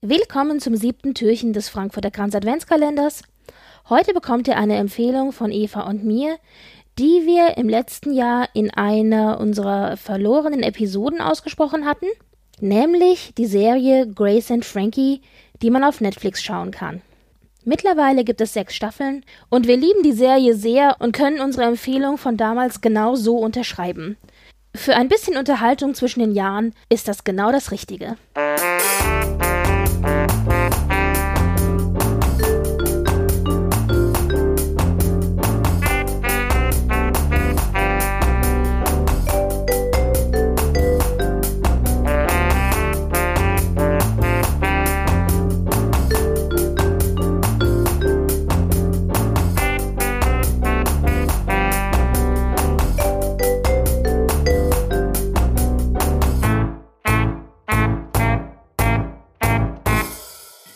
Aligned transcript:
Willkommen 0.00 0.60
zum 0.60 0.76
siebten 0.76 1.12
Türchen 1.12 1.52
des 1.52 1.68
Frankfurter 1.68 2.12
Kranz 2.12 2.32
Adventskalenders. 2.32 3.22
Heute 3.88 4.14
bekommt 4.14 4.46
ihr 4.46 4.56
eine 4.56 4.76
Empfehlung 4.76 5.32
von 5.32 5.50
Eva 5.50 5.80
und 5.88 6.04
mir, 6.04 6.36
die 7.00 7.26
wir 7.26 7.56
im 7.56 7.68
letzten 7.68 8.12
Jahr 8.12 8.48
in 8.54 8.70
einer 8.70 9.40
unserer 9.40 9.96
verlorenen 9.96 10.62
Episoden 10.62 11.20
ausgesprochen 11.20 11.84
hatten, 11.84 12.06
nämlich 12.60 13.34
die 13.36 13.46
Serie 13.46 14.06
Grace 14.06 14.52
and 14.52 14.64
Frankie, 14.64 15.20
die 15.62 15.70
man 15.70 15.82
auf 15.82 16.00
Netflix 16.00 16.44
schauen 16.44 16.70
kann. 16.70 17.02
Mittlerweile 17.64 18.22
gibt 18.22 18.40
es 18.40 18.52
sechs 18.52 18.76
Staffeln 18.76 19.24
und 19.48 19.66
wir 19.66 19.76
lieben 19.76 20.04
die 20.04 20.12
Serie 20.12 20.54
sehr 20.54 20.94
und 21.00 21.10
können 21.10 21.40
unsere 21.40 21.64
Empfehlung 21.64 22.18
von 22.18 22.36
damals 22.36 22.80
genau 22.80 23.16
so 23.16 23.36
unterschreiben. 23.38 24.16
Für 24.76 24.94
ein 24.94 25.08
bisschen 25.08 25.36
Unterhaltung 25.36 25.94
zwischen 25.94 26.20
den 26.20 26.34
Jahren 26.36 26.72
ist 26.88 27.08
das 27.08 27.24
genau 27.24 27.50
das 27.50 27.72
Richtige. 27.72 28.16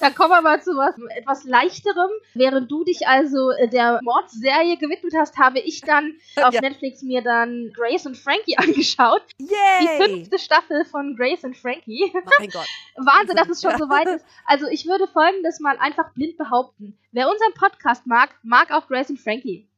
Dann 0.02 0.14
kommen 0.16 0.30
wir 0.30 0.42
mal 0.42 0.60
zu 0.60 0.72
was 0.72 0.94
etwas 1.16 1.44
leichterem. 1.44 2.10
Während 2.34 2.70
du 2.70 2.82
dich 2.82 3.06
also 3.06 3.50
äh, 3.52 3.68
der 3.68 4.00
Mordserie 4.02 4.76
gewidmet 4.76 5.14
hast, 5.16 5.38
habe 5.38 5.60
ich 5.60 5.80
dann 5.80 6.14
auf 6.42 6.52
Ja. 6.52 6.60
Netflix 6.60 7.02
mir 7.02 7.22
dann 7.22 7.72
Grace 7.72 8.04
und 8.06 8.16
Frankie 8.16 8.56
angeschaut. 8.58 9.22
Die 9.38 9.44
Yay! 9.46 10.02
fünfte 10.08 10.38
Staffel 10.40 10.84
von 10.84 11.16
Grace 11.16 11.44
und 11.44 11.56
Frankie. 11.56 12.12
Mein 12.38 12.48
Gott. 12.48 12.66
Wahnsinn, 12.96 13.36
dass 13.36 13.48
es 13.48 13.62
schon 13.62 13.78
so 13.78 13.88
weit 13.88 14.08
ist. 14.08 14.24
Also 14.44 14.66
ich 14.66 14.86
würde 14.86 15.06
folgendes 15.06 15.60
mal 15.60 15.76
einfach 15.78 16.12
blind 16.14 16.36
behaupten. 16.36 16.98
Wer 17.12 17.30
unseren 17.30 17.54
Podcast 17.54 18.04
mag, 18.06 18.30
mag 18.42 18.72
auch 18.72 18.88
Grace 18.88 19.10
und 19.10 19.20
Frankie. 19.20 19.68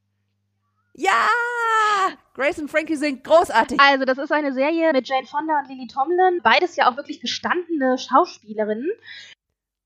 Ja! 0.94 1.28
Grace 2.34 2.58
und 2.60 2.70
Frankie 2.70 2.96
sind 2.96 3.24
großartig. 3.24 3.78
Also 3.80 4.04
das 4.04 4.18
ist 4.18 4.32
eine 4.32 4.52
Serie 4.52 4.92
mit 4.92 5.08
Jane 5.08 5.26
Fonda 5.26 5.60
und 5.60 5.68
Lily 5.68 5.86
Tomlin. 5.86 6.40
Beides 6.42 6.76
ja 6.76 6.90
auch 6.90 6.96
wirklich 6.96 7.20
gestandene 7.20 7.98
Schauspielerinnen. 7.98 8.90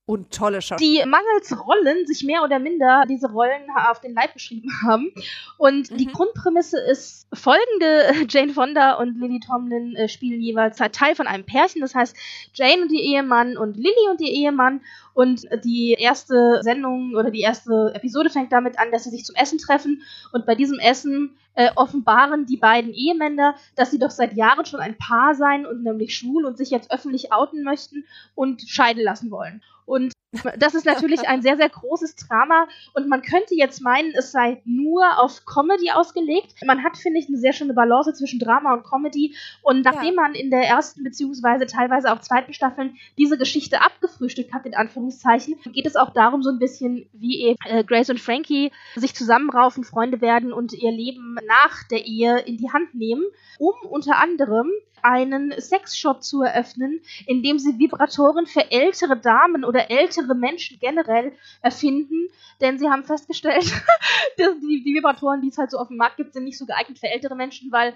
Und 0.09 0.33
tolle 0.33 0.63
Schauspieler. 0.63 1.05
die 1.05 1.09
mangels 1.09 1.55
Rollen 1.67 2.07
sich 2.07 2.25
mehr 2.25 2.43
oder 2.43 2.59
minder 2.59 3.05
diese 3.07 3.31
Rollen 3.31 3.63
auf 3.89 4.01
den 4.01 4.15
Leib 4.15 4.33
geschrieben 4.33 4.71
haben. 4.83 5.13
Und 5.59 5.91
die 6.01 6.07
Mhm. 6.07 6.13
Grundprämisse 6.13 6.79
ist 6.81 7.29
folgende: 7.35 8.27
Jane 8.29 8.55
Fonda 8.55 8.95
und 8.95 9.21
Lily 9.21 9.39
Tomlin 9.39 9.95
äh, 9.97 10.09
spielen 10.09 10.41
jeweils 10.41 10.81
halt 10.81 10.95
Teil 10.95 11.15
von 11.15 11.27
einem 11.27 11.45
Pärchen. 11.45 11.83
Das 11.83 11.95
heißt, 11.95 12.17
Jane 12.55 12.81
und 12.83 12.91
ihr 12.91 13.03
Ehemann 13.03 13.59
und 13.59 13.77
Lily 13.77 14.09
und 14.11 14.21
ihr 14.23 14.31
Ehemann. 14.33 14.81
Und 15.13 15.47
die 15.65 15.93
erste 15.99 16.61
Sendung 16.63 17.15
oder 17.15 17.31
die 17.31 17.41
erste 17.41 17.93
Episode 17.95 18.31
fängt 18.31 18.53
damit 18.53 18.79
an, 18.79 18.91
dass 18.93 19.05
sie 19.05 19.11
sich 19.11 19.25
zum 19.25 19.35
Essen 19.37 19.59
treffen. 19.59 20.03
Und 20.33 20.47
bei 20.47 20.55
diesem 20.55 20.79
Essen 20.79 21.37
äh, 21.59 21.73
offenbaren 21.75 22.47
die 22.47 22.57
beiden 22.57 22.95
Ehemänner, 22.95 23.57
dass 23.75 23.91
sie 23.91 23.99
doch 23.99 24.11
seit 24.11 24.35
Jahren 24.35 24.65
schon 24.65 24.79
ein 24.79 24.97
Paar 24.97 25.35
seien 25.35 25.67
und 25.67 25.83
nämlich 25.83 26.17
schwul 26.17 26.45
und 26.45 26.57
sich 26.57 26.71
jetzt 26.71 26.93
öffentlich 26.93 27.33
outen 27.33 27.65
möchten 27.65 28.05
und 28.37 28.63
scheiden 28.63 29.03
lassen 29.03 29.33
wollen. 29.33 29.61
Und 29.85 30.13
das 30.59 30.75
ist 30.75 30.85
natürlich 30.85 31.27
ein 31.27 31.41
sehr, 31.41 31.57
sehr 31.57 31.71
großes 31.71 32.17
Drama 32.17 32.69
und 32.93 33.09
man 33.09 33.23
könnte 33.23 33.55
jetzt 33.55 33.81
meinen, 33.81 34.13
es 34.15 34.31
sei 34.31 34.61
nur 34.67 35.19
auf 35.19 35.47
Comedy 35.47 35.91
ausgelegt. 35.91 36.55
Man 36.67 36.85
hat, 36.85 36.99
finde 36.99 37.19
ich, 37.19 37.29
eine 37.29 37.39
sehr 37.39 37.55
schöne 37.55 37.73
Balance 37.73 38.13
zwischen 38.13 38.39
Drama 38.39 38.75
und 38.75 38.85
Comedy 38.85 39.35
und 39.63 39.85
nachdem 39.85 40.17
man 40.17 40.35
in 40.35 40.51
der 40.51 40.65
ersten 40.65 41.03
beziehungsweise 41.03 41.67
teilweise 41.67 42.13
auch 42.13 42.21
zweiten 42.21 42.53
Staffeln 42.53 42.97
diese 43.17 43.39
Geschichte 43.39 43.81
abgefrühstückt 43.81 44.53
hat, 44.53 44.67
in 44.67 44.75
Anführungszeichen, 44.75 45.57
geht 45.73 45.87
es 45.87 45.97
auch 45.97 46.13
darum 46.13 46.43
so 46.43 46.51
ein 46.51 46.59
bisschen, 46.59 47.09
wie 47.15 47.41
eben 47.43 47.59
äh, 47.65 47.83
Grace 47.83 48.11
und 48.11 48.21
Frankie 48.21 48.71
sich 48.97 49.15
zusammenraufen, 49.15 49.83
Freunde 49.85 50.21
werden 50.21 50.53
und 50.53 50.75
ihr 50.75 50.93
Leben 50.93 51.37
nach 51.47 51.85
der 51.85 52.05
Ehe 52.05 52.39
in 52.41 52.59
die 52.59 52.71
Hand 52.71 52.95
nehmen, 52.95 53.25
um 53.59 53.75
unter 53.89 54.19
anderem 54.19 54.71
einen 55.03 55.53
Sexshop 55.59 56.23
zu 56.23 56.43
eröffnen, 56.43 57.01
in 57.27 57.43
dem 57.43 57.59
sie 57.59 57.79
Vibratoren 57.79 58.47
für 58.47 58.71
ältere 58.71 59.17
Damen 59.17 59.65
oder 59.65 59.91
ältere 59.91 60.35
Menschen 60.35 60.79
generell 60.81 61.33
erfinden, 61.63 62.29
denn 62.61 62.79
sie 62.79 62.89
haben 62.89 63.05
festgestellt, 63.05 63.65
dass 64.37 64.59
die, 64.61 64.83
die 64.83 64.95
Vibratoren, 64.95 65.41
die 65.41 65.49
es 65.49 65.59
halt 65.59 65.71
so 65.71 65.79
auf 65.79 65.89
dem 65.89 65.97
Markt 65.97 66.17
gibt, 66.17 66.33
sind 66.33 66.45
nicht 66.45 66.59
so 66.59 66.67
geeignet 66.67 66.99
für 66.99 67.09
ältere 67.09 67.37
Menschen, 67.37 67.71
weil 67.73 67.95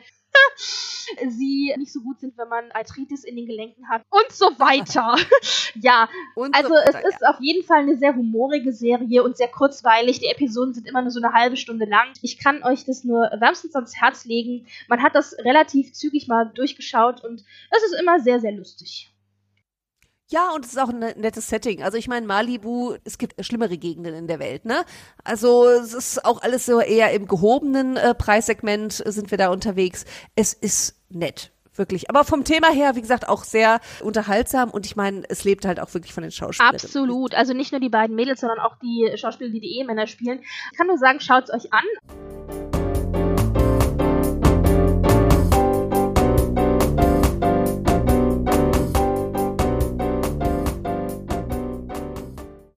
sie 1.28 1.74
nicht 1.76 1.92
so 1.92 2.00
gut 2.00 2.20
sind, 2.20 2.36
wenn 2.38 2.48
man 2.48 2.70
Arthritis 2.72 3.24
in 3.24 3.36
den 3.36 3.46
Gelenken 3.46 3.88
hat 3.88 4.02
und 4.10 4.32
so 4.32 4.46
weiter. 4.58 5.16
ja, 5.74 6.08
Und 6.34 6.54
also 6.54 6.68
so 6.68 6.74
es 6.74 6.94
weiter, 6.94 7.08
ist 7.08 7.26
auf 7.26 7.36
jeden 7.40 7.64
Fall 7.64 7.80
eine 7.80 7.96
sehr 7.96 8.14
humorige 8.14 8.72
Serie 8.72 9.22
und 9.22 9.36
sehr 9.36 9.48
kurzweilig. 9.48 10.20
Die 10.20 10.26
Episoden 10.26 10.74
sind 10.74 10.86
immer 10.86 11.02
nur 11.02 11.10
so 11.10 11.20
eine 11.20 11.32
halbe 11.32 11.56
Stunde 11.56 11.84
lang. 11.84 12.08
Ich 12.22 12.38
kann 12.38 12.62
euch 12.62 12.84
das 12.84 13.04
nur 13.04 13.30
wärmstens 13.38 13.74
ans 13.74 13.94
Herz 14.00 14.24
legen. 14.24 14.66
Man 14.88 15.02
hat 15.02 15.14
das 15.14 15.36
relativ 15.38 15.92
zügig 15.92 16.28
mal 16.28 16.50
durchgeschaut 16.54 17.22
und 17.24 17.44
es 17.70 17.82
ist 17.84 18.00
immer 18.00 18.20
sehr, 18.20 18.40
sehr 18.40 18.52
lustig. 18.52 19.11
Ja, 20.32 20.50
und 20.54 20.64
es 20.64 20.72
ist 20.72 20.78
auch 20.78 20.88
ein 20.88 20.98
ne- 20.98 21.14
nettes 21.18 21.48
Setting. 21.48 21.82
Also 21.82 21.98
ich 21.98 22.08
meine, 22.08 22.26
Malibu, 22.26 22.94
es 23.04 23.18
gibt 23.18 23.44
schlimmere 23.44 23.76
Gegenden 23.76 24.14
in 24.14 24.26
der 24.28 24.38
Welt, 24.38 24.64
ne? 24.64 24.84
Also 25.24 25.68
es 25.68 25.92
ist 25.92 26.24
auch 26.24 26.40
alles 26.40 26.64
so 26.64 26.80
eher 26.80 27.12
im 27.12 27.28
gehobenen 27.28 27.98
äh, 27.98 28.14
Preissegment 28.14 29.04
äh, 29.04 29.12
sind 29.12 29.30
wir 29.30 29.36
da 29.36 29.50
unterwegs. 29.50 30.06
Es 30.34 30.54
ist 30.54 30.96
nett, 31.10 31.52
wirklich. 31.74 32.08
Aber 32.08 32.24
vom 32.24 32.44
Thema 32.44 32.70
her, 32.70 32.96
wie 32.96 33.02
gesagt, 33.02 33.28
auch 33.28 33.44
sehr 33.44 33.80
unterhaltsam 34.02 34.70
und 34.70 34.86
ich 34.86 34.96
meine, 34.96 35.22
es 35.28 35.44
lebt 35.44 35.66
halt 35.66 35.78
auch 35.78 35.92
wirklich 35.92 36.14
von 36.14 36.22
den 36.22 36.32
Schauspielern. 36.32 36.74
Absolut. 36.74 37.34
Also 37.34 37.52
nicht 37.52 37.72
nur 37.72 37.82
die 37.82 37.90
beiden 37.90 38.16
Mädels, 38.16 38.40
sondern 38.40 38.58
auch 38.60 38.76
die 38.82 39.12
Schauspieler, 39.16 39.50
die 39.50 39.60
die 39.60 39.76
Ehemänner 39.76 40.06
spielen. 40.06 40.40
Ich 40.72 40.78
kann 40.78 40.86
nur 40.86 40.96
sagen, 40.96 41.20
schaut 41.20 41.44
es 41.44 41.50
euch 41.50 41.72
an. 41.74 41.84